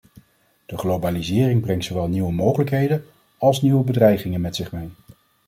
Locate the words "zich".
4.55-4.71